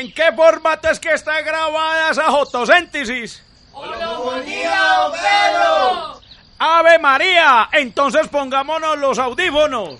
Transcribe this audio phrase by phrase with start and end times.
[0.00, 3.42] ¿En qué formato es que está grabada esa fotosíntesis?
[3.70, 6.20] ¡Holofonía, Pedro!
[6.58, 7.68] ¡Ave María!
[7.70, 9.96] Entonces pongámonos los audífonos.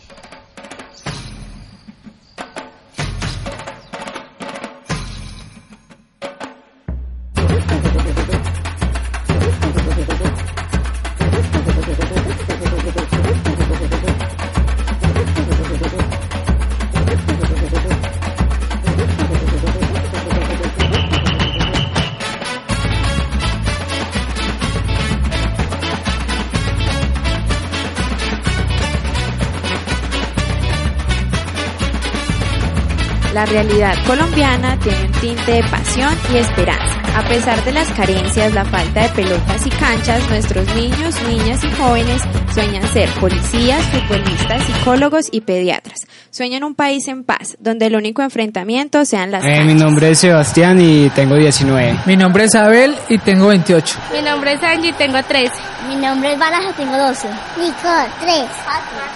[33.34, 37.00] La realidad colombiana tiene un tinte de pasión y esperanza.
[37.16, 41.70] A pesar de las carencias, la falta de pelotas y canchas, nuestros niños, niñas y
[41.80, 42.22] jóvenes
[42.52, 46.06] sueñan ser policías, futbolistas, psicólogos y pediatras.
[46.30, 50.18] Sueñan un país en paz, donde el único enfrentamiento sean las eh, Mi nombre es
[50.18, 52.00] Sebastián y tengo 19.
[52.06, 53.98] Mi nombre es Abel y tengo 28.
[54.12, 55.52] Mi nombre es Angie y tengo 13.
[55.88, 57.28] Mi nombre es Balaja, tengo 12.
[57.58, 58.44] Nicole, 3.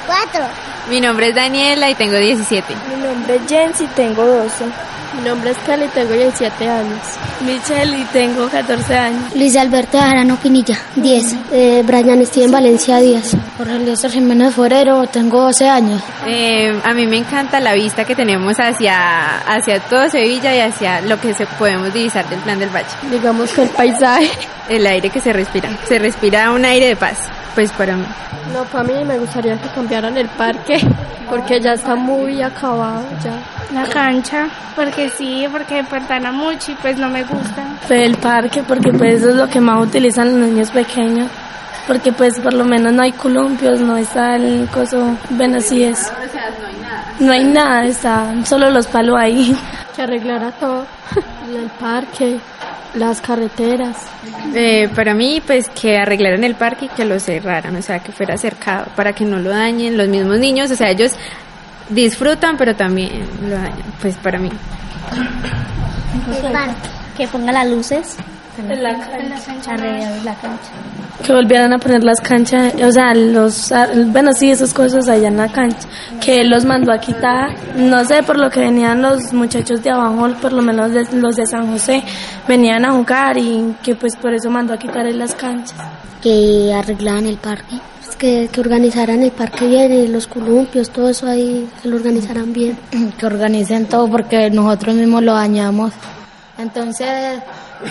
[0.06, 0.74] 4.
[0.91, 2.75] Mi nombre es Daniela y tengo 17.
[2.95, 4.65] Mi nombre es Jensi y tengo 12.
[5.17, 6.99] Mi nombre es Kelly y tengo 17 años.
[7.47, 9.34] Michelle y tengo 14 años.
[9.34, 11.37] Luis Alberto Arano Pinilla, 10.
[11.53, 13.37] Eh, Brian Steven Valencia, 10.
[13.56, 16.03] Jorge Eliezer Jiménez Forero, tengo 12 años.
[16.27, 21.01] Eh, a mí me encanta la vista que tenemos hacia, hacia todo Sevilla y hacia
[21.03, 22.87] lo que se podemos divisar del plan del Valle.
[23.11, 24.31] Digamos que el paisaje.
[24.69, 25.69] El aire que se respira.
[25.87, 27.19] Se respira un aire de paz.
[27.54, 28.04] Pues para mí.
[28.53, 30.78] No, para mí me gustaría que cambiaran el parque
[31.28, 33.32] porque ya está muy acabado ya.
[33.72, 37.65] La cancha, porque sí, porque perdona mucho y pues no me gusta.
[37.88, 41.28] El parque, porque pues eso es lo que más utilizan los niños pequeños.
[41.87, 46.10] Porque pues por lo menos no hay columpios, no está el coso, ven así es.
[46.10, 47.04] no hay nada.
[47.19, 49.56] No hay nada, está solo los palos ahí.
[49.94, 50.86] Que arreglara todo,
[51.54, 52.38] el parque,
[52.94, 53.97] las carreteras.
[54.55, 58.12] Eh, para mí, pues que arreglaran el parque y que lo cerraran, o sea, que
[58.12, 61.12] fuera cercado para que no lo dañen los mismos niños, o sea, ellos
[61.88, 64.50] disfrutan, pero también lo dañan, pues para mí.
[66.28, 66.88] El parque.
[67.16, 68.16] Que ponga las luces.
[68.56, 69.72] En la cancha.
[69.72, 70.70] Alrededor de la cancha.
[71.25, 73.72] Que volvieran a poner las canchas, o sea, los,
[74.09, 75.88] bueno, sí, esas cosas allá en la cancha.
[76.20, 79.91] Que él los mandó a quitar, no sé, por lo que venían los muchachos de
[79.91, 82.03] abajo, por lo menos de, los de San José,
[82.47, 85.75] venían a jugar y que pues por eso mandó a quitar en las canchas.
[86.22, 87.76] Que arreglaran el parque.
[88.19, 92.78] Que, que, organizaran el parque bien, los columpios, todo eso ahí, que lo organizaran bien.
[93.19, 95.92] Que organicen todo porque nosotros mismos lo dañamos.
[96.56, 97.41] Entonces,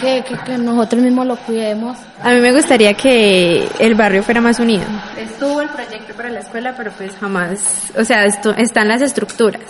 [0.01, 1.97] que, que, que, nosotros mismos lo cuidemos.
[2.21, 4.83] A mí me gustaría que el barrio fuera más unido.
[5.17, 9.63] Estuvo el proyecto para la escuela, pero pues jamás, o sea, esto, están las estructuras,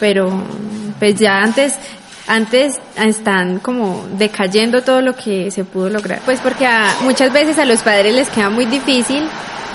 [0.00, 0.30] pero
[0.98, 1.78] pues ya antes
[2.28, 6.20] antes están como decayendo todo lo que se pudo lograr.
[6.24, 9.22] Pues porque a, muchas veces a los padres les queda muy difícil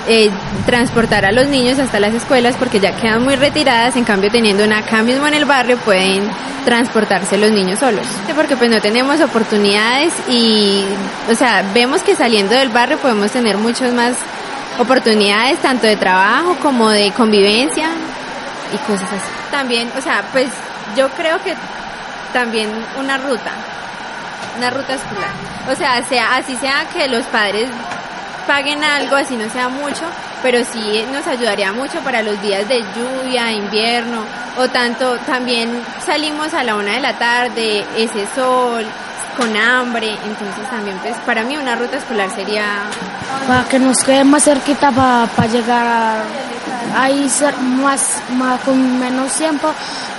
[0.07, 0.29] eh,
[0.65, 4.63] transportar a los niños hasta las escuelas porque ya quedan muy retiradas, en cambio teniendo
[4.63, 6.29] una acá mismo en el barrio pueden
[6.65, 8.05] transportarse los niños solos.
[8.35, 10.85] Porque pues no tenemos oportunidades y,
[11.29, 14.15] o sea, vemos que saliendo del barrio podemos tener muchas más
[14.79, 17.89] oportunidades, tanto de trabajo como de convivencia
[18.73, 19.31] y cosas así.
[19.51, 20.47] También, o sea, pues
[20.95, 21.53] yo creo que
[22.33, 23.51] también una ruta,
[24.57, 25.31] una ruta escolar.
[25.69, 27.69] O sea, sea así sea que los padres
[28.47, 30.03] paguen algo, así no sea mucho,
[30.41, 34.23] pero sí nos ayudaría mucho para los días de lluvia, invierno,
[34.57, 35.69] o tanto también
[36.05, 38.85] salimos a la una de la tarde, ese sol,
[39.37, 42.83] con hambre, entonces también pues para mí una ruta escolar sería...
[43.47, 46.23] Para que nos quede más cerquita para pa llegar
[46.95, 49.73] ahí ser más, más, con menos tiempo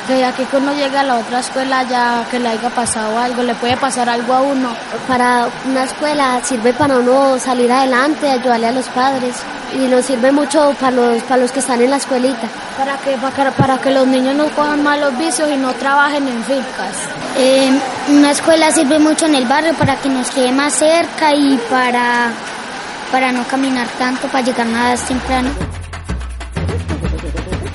[0.06, 3.54] que aquí cuando llegue a la otra escuela ya que le haya pasado algo, le
[3.54, 4.70] puede pasar algo a uno.
[5.06, 9.36] Para una escuela sirve para uno salir adelante, ayudarle a los padres
[9.74, 12.48] y nos sirve mucho para los, para los que están en la escuelita.
[12.76, 16.44] Para que, para, para que los niños no cojan malos vicios y no trabajen en
[16.44, 16.96] fincas.
[17.36, 17.70] Eh,
[18.10, 22.32] una escuela sirve mucho en el barrio para que nos quede más cerca y para,
[23.10, 25.50] para no caminar tanto, para llegar más temprano.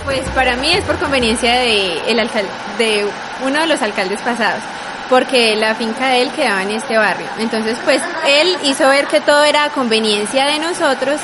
[0.08, 3.06] Pues para mí es por conveniencia de, el alcalde, de
[3.46, 4.62] uno de los alcaldes pasados,
[5.10, 7.28] porque la finca de él quedaba en este barrio.
[7.40, 11.20] Entonces, pues él hizo ver que todo era conveniencia de nosotros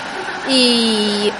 [0.49, 1.31] y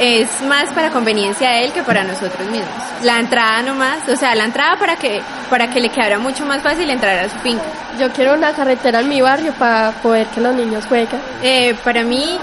[0.00, 2.68] es más para conveniencia de él que para nosotros mismos.
[3.02, 6.62] La entrada nomás, o sea, la entrada para que para que le quedara mucho más
[6.62, 7.64] fácil entrar a su finca.
[7.98, 11.22] Yo quiero una carretera en mi barrio para poder que los niños jueguen.
[11.42, 12.38] Eh, para mí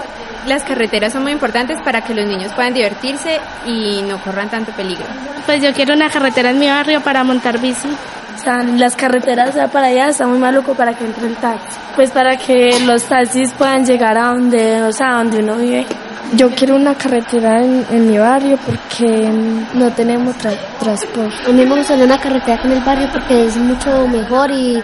[0.47, 4.71] las carreteras son muy importantes para que los niños puedan divertirse y no corran tanto
[4.71, 5.05] peligro.
[5.45, 7.89] Pues yo quiero una carretera en mi barrio para montar bici.
[8.35, 11.77] O sea, las carreteras para allá está muy maluco para que entre el taxi.
[11.95, 15.85] Pues para que los taxis puedan llegar a donde, o sea, donde uno vive.
[16.33, 19.29] Yo quiero una carretera en, en mi barrio porque
[19.73, 21.35] no tenemos tra transporte.
[21.47, 24.81] A mí me gustaría una carretera en el barrio porque es mucho mejor y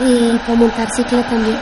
[0.00, 1.58] y para montar cicla también.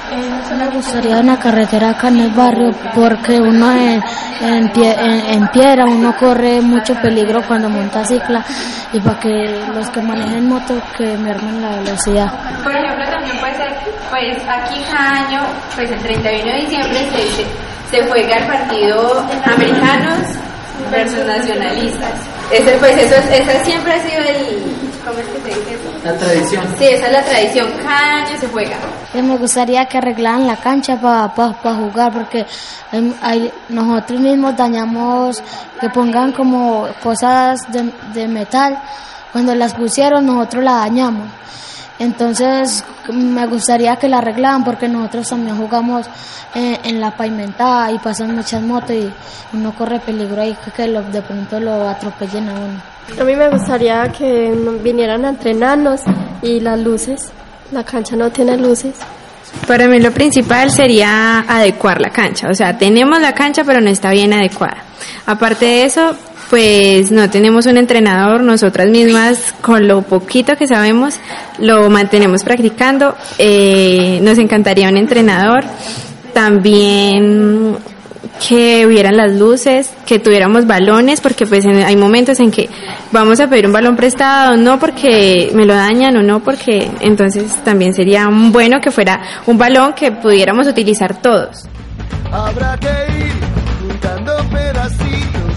[0.58, 4.02] Me gustaría una carretera acá en el barrio porque uno en,
[4.42, 8.44] en, pie, en, en, piedra uno corre mucho peligro cuando monta cicla
[8.92, 12.32] y para que los que manejen moto que mermen la velocidad.
[12.62, 13.76] Por ejemplo, también puede ser,
[14.10, 15.40] pues aquí cada año,
[15.74, 20.20] pues el 31 de diciembre se, se juega el partido americanos
[20.90, 22.12] versus nacionalistas.
[22.52, 25.92] Ese, pues eso, ese siempre ha sido el, ¿cómo es que se dice eso?
[26.04, 26.64] La tradición.
[26.78, 28.76] Sí, esa es la tradición, cada año se juega.
[29.14, 32.46] Me gustaría que arreglaran la cancha para pa, pa jugar porque
[32.90, 35.42] hay, hay, nosotros mismos dañamos,
[35.80, 38.78] que pongan como cosas de, de metal,
[39.32, 41.28] cuando las pusieron nosotros la dañamos.
[41.98, 46.06] Entonces me gustaría que la arreglaran porque nosotros también jugamos
[46.54, 49.12] en, en, la pavimentada y pasan muchas motos y
[49.52, 52.93] uno corre peligro ahí que, que lo, de pronto lo atropellen a uno.
[53.20, 54.52] A mí me gustaría que
[54.82, 56.00] vinieran a entrenarnos
[56.42, 57.30] y las luces.
[57.70, 58.94] La cancha no tiene luces.
[59.66, 62.48] Para mí lo principal sería adecuar la cancha.
[62.50, 64.78] O sea, tenemos la cancha pero no está bien adecuada.
[65.26, 66.14] Aparte de eso,
[66.50, 71.18] pues no tenemos un entrenador, nosotras mismas con lo poquito que sabemos
[71.58, 73.16] lo mantenemos practicando.
[73.38, 75.64] Eh, nos encantaría un entrenador.
[76.32, 77.76] También
[78.46, 82.68] que hubieran las luces, que tuviéramos balones, porque pues hay momentos en que
[83.12, 87.62] vamos a pedir un balón prestado, no porque me lo dañan o no porque entonces
[87.64, 91.66] también sería bueno que fuera un balón que pudiéramos utilizar todos.
[92.32, 93.32] Habrá que ir
[93.80, 95.54] juntando pedacitos,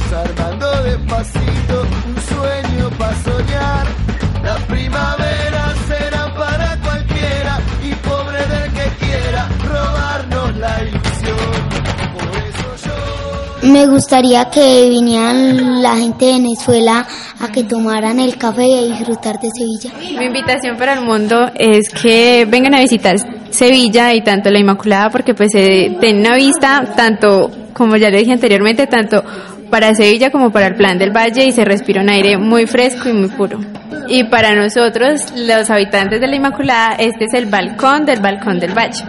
[13.67, 17.05] Me gustaría que vinieran la gente de Venezuela
[17.39, 19.91] a que tomaran el café y a disfrutar de Sevilla.
[20.17, 23.17] Mi invitación para el mundo es que vengan a visitar
[23.49, 28.19] Sevilla y tanto la Inmaculada porque pues se tiene una vista tanto, como ya le
[28.19, 29.23] dije anteriormente, tanto
[29.69, 33.09] para Sevilla como para el Plan del Valle y se respira un aire muy fresco
[33.09, 33.59] y muy puro.
[34.07, 38.73] Y para nosotros, los habitantes de la Inmaculada, este es el balcón del balcón del
[38.73, 39.03] Valle.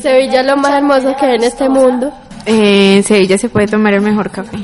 [0.00, 2.12] Sevilla es lo más hermoso que hay en este mundo.
[2.46, 4.58] Eh, en Sevilla se puede tomar el mejor café.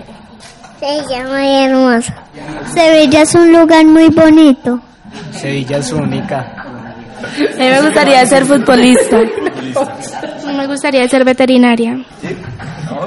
[0.80, 2.12] Sevilla muy hermoso.
[2.72, 4.80] Sevilla es un lugar muy bonito.
[5.32, 6.38] Sevilla es única.
[6.38, 9.18] A mí me gustaría ser futbolista.
[10.56, 11.92] me gustaría ser veterinaria.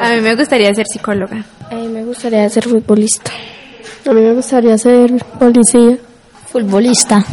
[0.02, 1.44] A mí me gustaría ser psicóloga.
[1.72, 3.32] A mí me gustaría ser futbolista.
[4.08, 5.98] A mí me gustaría ser policía.
[6.52, 7.24] Futbolista.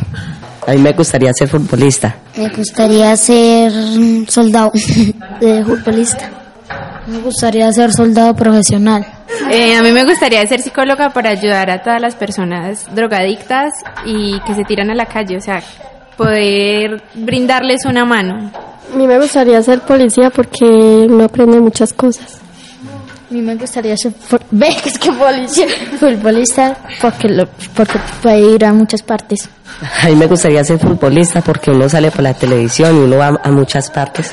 [0.66, 2.16] A mí me gustaría ser futbolista.
[2.36, 3.72] Me gustaría ser
[4.28, 4.72] soldado
[5.40, 6.30] de futbolista.
[7.06, 9.06] Me gustaría ser soldado profesional.
[9.50, 13.72] Eh, a mí me gustaría ser psicóloga para ayudar a todas las personas drogadictas
[14.04, 15.62] y que se tiran a la calle, o sea,
[16.16, 18.50] poder brindarles una mano.
[18.92, 22.40] A mí me gustaría ser policía porque uno aprende muchas cosas.
[23.28, 24.12] A mí me gustaría ser
[24.50, 25.66] ve es que policía,
[25.98, 29.48] futbolista porque lo, porque puede ir a muchas partes.
[30.02, 33.40] A mí me gustaría ser futbolista porque uno sale por la televisión y uno va
[33.42, 34.32] a muchas partes.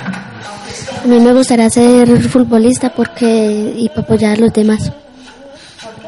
[1.04, 4.90] A mí me gustaría ser futbolista porque y para apoyar a los demás.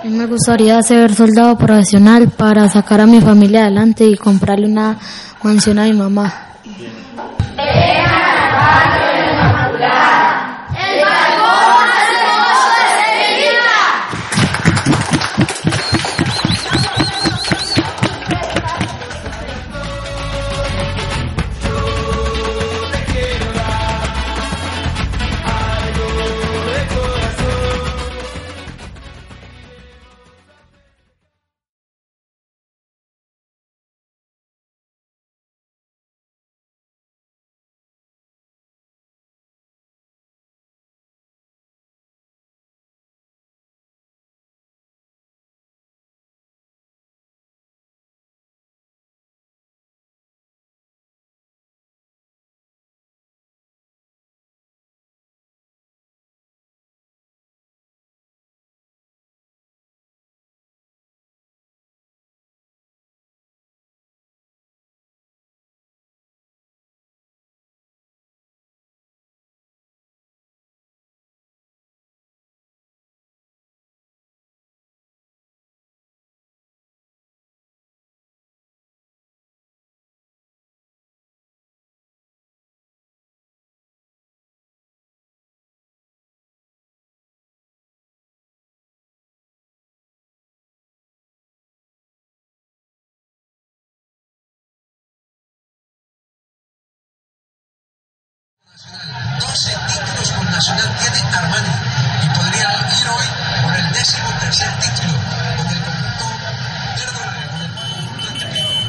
[0.01, 4.67] A mí me gustaría ser soldado profesional para sacar a mi familia adelante y comprarle
[4.67, 4.97] una
[5.43, 6.33] mansión a mi mamá.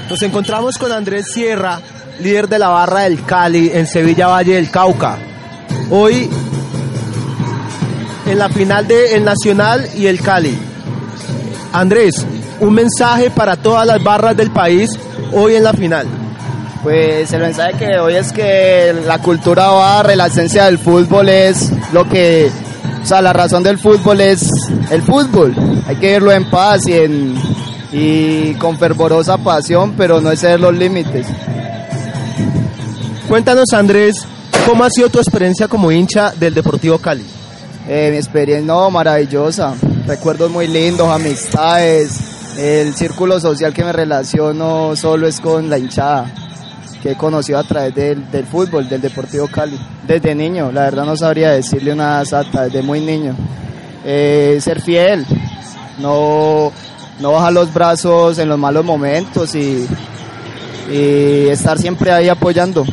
[0.08, 1.80] Nos encontramos con Andrés Sierra,
[2.20, 5.18] líder de la barra del Cali en Sevilla Valle del Cauca.
[5.90, 6.30] Hoy
[8.24, 10.56] en la final de el Nacional y el Cali.
[11.72, 12.24] Andrés,
[12.60, 14.90] un mensaje para todas las barras del país
[15.32, 16.06] hoy en la final.
[16.84, 21.72] Pues el mensaje que hoy es que la cultura barra, la esencia del fútbol es
[21.92, 22.48] lo que,
[23.02, 24.48] o sea, la razón del fútbol es
[24.88, 25.52] el fútbol.
[25.88, 27.34] Hay que verlo en paz y, en,
[27.92, 31.26] y con fervorosa pasión, pero no exceder los límites.
[33.28, 34.14] Cuéntanos Andrés,
[34.66, 37.24] ¿cómo ha sido tu experiencia como hincha del Deportivo Cali?
[37.88, 39.74] Eh, mi experiencia, no, maravillosa.
[40.06, 42.18] Recuerdos muy lindos, amistades.
[42.58, 46.32] El círculo social que me relaciono solo es con la hinchada,
[47.02, 49.78] que he conocido a través del, del fútbol, del Deportivo Cali.
[50.06, 53.36] Desde niño, la verdad no sabría decirle una sata, desde muy niño.
[54.04, 55.26] Eh, ser fiel,
[55.98, 56.72] no,
[57.20, 59.86] no bajar los brazos en los malos momentos y,
[60.88, 62.84] estar siempre ahí apoyando.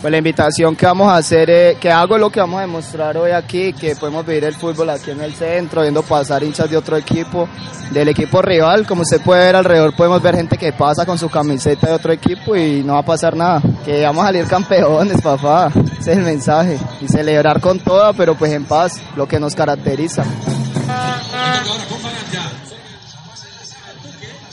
[0.00, 3.16] Pues la invitación que vamos a hacer, eh, que hago lo que vamos a demostrar
[3.16, 6.76] hoy aquí, que podemos vivir el fútbol aquí en el centro, viendo pasar hinchas de
[6.76, 7.48] otro equipo,
[7.90, 11.28] del equipo rival, como usted puede ver alrededor, podemos ver gente que pasa con su
[11.28, 15.20] camiseta de otro equipo y no va a pasar nada, que vamos a salir campeones,
[15.20, 19.40] papá, ese es el mensaje, y celebrar con toda, pero pues en paz, lo que
[19.40, 20.22] nos caracteriza.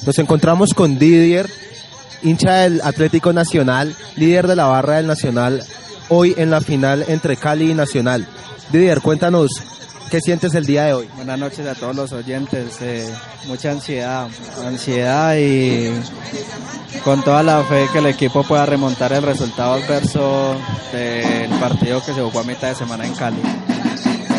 [0.05, 1.49] Nos encontramos con Didier,
[2.21, 5.63] hincha del Atlético Nacional, líder de la barra del Nacional,
[6.09, 8.27] hoy en la final entre Cali y Nacional.
[8.71, 9.49] Didier, cuéntanos,
[10.11, 11.09] ¿qué sientes el día de hoy?
[11.15, 13.11] Buenas noches a todos los oyentes, eh,
[13.47, 14.27] mucha ansiedad,
[14.63, 15.91] ansiedad y
[17.03, 20.55] con toda la fe que el equipo pueda remontar el resultado adverso
[20.93, 23.41] del partido que se jugó a mitad de semana en Cali.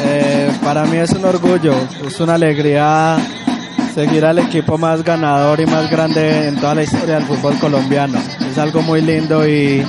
[0.05, 1.75] Eh, para mí es un orgullo,
[2.07, 3.19] es una alegría
[3.97, 8.19] seguir al equipo más ganador y más grande en toda la historia del fútbol colombiano.
[8.47, 9.83] Es algo muy lindo y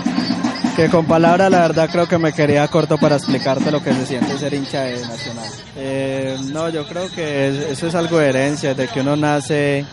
[0.78, 4.06] que con palabras la verdad creo que me quería corto para explicarte lo que se
[4.06, 5.50] siente ser hincha de Nacional.
[5.76, 9.86] Eh, no, yo creo que eso es algo de herencia, de que uno nace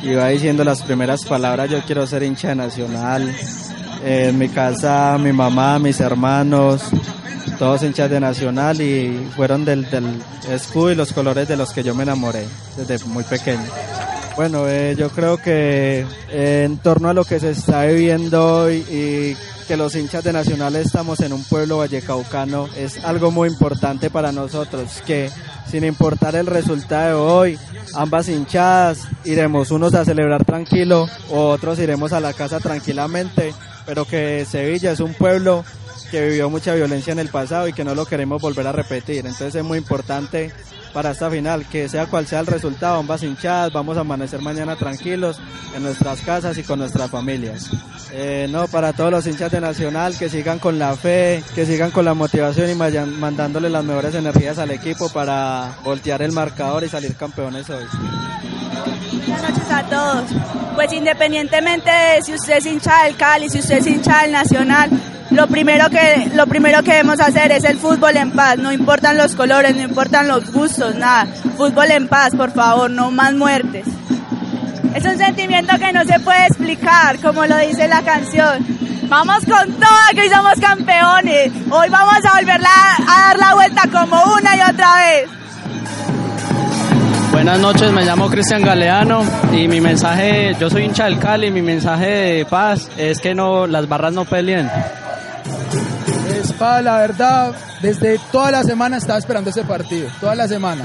[0.00, 3.34] y va diciendo las primeras palabras, yo quiero ser hincha de Nacional.
[4.04, 6.84] Eh, en mi casa, mi mamá, mis hermanos,
[7.58, 10.06] todos hinchas de Nacional y fueron del, del
[10.50, 13.64] escudo y los colores de los que yo me enamoré desde muy pequeño.
[14.36, 18.84] Bueno, eh, yo creo que eh, en torno a lo que se está viviendo hoy
[18.90, 19.34] y
[19.66, 24.32] que los hinchas de Nacional estamos en un pueblo vallecaucano es algo muy importante para
[24.32, 25.30] nosotros, que
[25.70, 27.58] sin importar el resultado de hoy,
[27.94, 33.54] ambas hinchadas iremos unos a celebrar tranquilo otros iremos a la casa tranquilamente,
[33.86, 35.64] pero que Sevilla es un pueblo
[36.10, 39.18] que vivió mucha violencia en el pasado y que no lo queremos volver a repetir.
[39.26, 40.52] Entonces es muy importante
[40.96, 44.76] para esta final, que sea cual sea el resultado, ambas hinchadas, vamos a amanecer mañana
[44.76, 45.38] tranquilos
[45.76, 47.70] en nuestras casas y con nuestras familias.
[48.12, 51.90] Eh, no, para todos los hinchas de Nacional, que sigan con la fe, que sigan
[51.90, 56.82] con la motivación y vayan mandándole las mejores energías al equipo para voltear el marcador
[56.84, 57.84] y salir campeones hoy.
[58.84, 60.24] Buenas noches a todos.
[60.74, 64.90] Pues independientemente de si usted es hincha del Cali, si usted es hincha del Nacional,
[65.30, 69.16] lo primero que lo primero que debemos hacer es el fútbol en paz, no importan
[69.16, 71.26] los colores, no importan los gustos, nada.
[71.56, 73.86] Fútbol en paz, por favor, no más muertes.
[74.94, 78.64] Es un sentimiento que no se puede explicar, como lo dice la canción.
[79.08, 81.52] Vamos con toda que hoy somos campeones.
[81.70, 82.70] Hoy vamos a volverla
[83.06, 85.45] a dar la vuelta como una y otra vez.
[87.36, 91.60] Buenas noches, me llamo Cristian Galeano y mi mensaje, yo soy hincha del Cali, mi
[91.60, 94.70] mensaje de paz es que no las barras no peleen.
[96.42, 100.82] Espada, la verdad, desde toda la semana estaba esperando ese partido, toda la semana.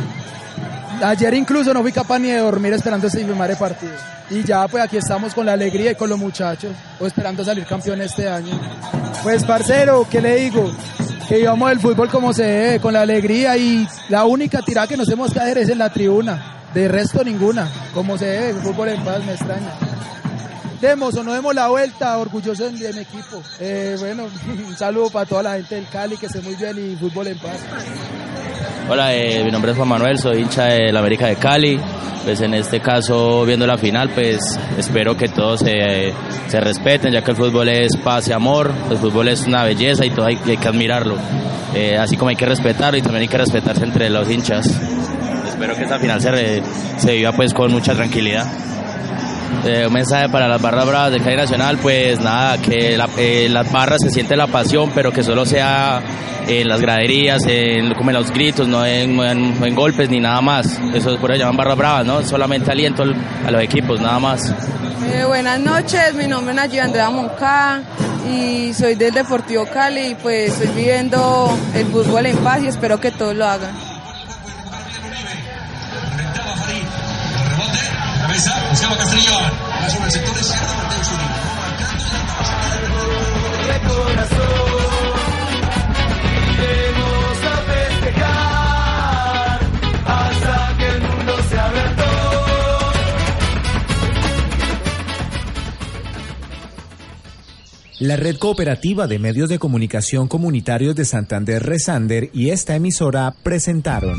[1.02, 3.94] Ayer incluso no fui capaz ni de dormir esperando ese primer partido.
[4.30, 7.66] Y ya pues aquí estamos con la alegría y con los muchachos, o esperando salir
[7.66, 8.60] campeón este año.
[9.24, 10.70] Pues parcero, ¿qué le digo?
[11.32, 14.98] Que vivamos el fútbol como se debe, con la alegría y la única tirada que
[14.98, 16.58] nos hemos caer es en la tribuna.
[16.74, 19.72] De resto ninguna, como se debe, fútbol en paz me extraña.
[20.82, 23.42] Demos o no demos la vuelta, orgulloso de mi equipo.
[23.62, 24.26] Eh, bueno,
[24.68, 27.40] un saludo para toda la gente del Cali, que esté muy bien y fútbol en
[27.40, 27.60] paz.
[28.94, 31.80] Hola, eh, mi nombre es Juan Manuel, soy hincha de la América de Cali.
[32.26, 36.14] Pues en este caso, viendo la final, pues espero que todos se,
[36.60, 40.10] respeten, ya que el fútbol es paz y amor, el fútbol es una belleza y
[40.10, 41.16] todo hay, hay que admirarlo.
[41.74, 44.68] Eh, así como hay que respetarlo y también hay que respetarse entre los hinchas.
[45.48, 46.64] Espero que esta final se, re,
[46.98, 48.46] se viva pues con mucha tranquilidad.
[49.64, 53.72] Eh, un mensaje para las barras bravas de Cali Nacional, pues nada, que eh, las
[53.72, 56.02] barras se siente la pasión, pero que solo sea
[56.48, 60.80] en las graderías, en, como en los gritos, no en, en- golpes ni nada más.
[60.96, 62.24] Eso por eso llaman barras bravas, ¿no?
[62.24, 63.16] Solamente aliento al-
[63.46, 64.50] a los equipos, nada más.
[65.14, 67.82] Eh, buenas noches, mi nombre es Nayi Andrea Moncada
[68.28, 73.00] y soy del Deportivo Cali y pues estoy viviendo el fútbol en paz y espero
[73.00, 73.91] que todos lo hagan.
[78.44, 79.44] Cabeza, buscaba Castellón.
[79.84, 81.36] Va sobre el sector izquierdo, Mateo Zúñiga.
[83.68, 84.48] de corazón.
[86.58, 89.60] Iremos a festejar
[90.08, 91.04] hasta que el
[91.60, 92.04] abierto.
[98.00, 104.18] La Red Cooperativa de Medios de Comunicación Comunitarios de Santander Resander y esta emisora presentaron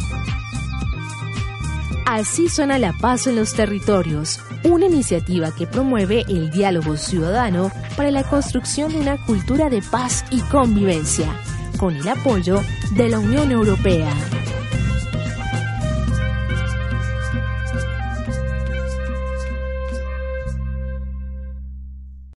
[2.12, 8.10] Así suena la paz en los territorios, una iniciativa que promueve el diálogo ciudadano para
[8.10, 11.34] la construcción de una cultura de paz y convivencia,
[11.78, 12.60] con el apoyo
[12.96, 14.12] de la Unión Europea.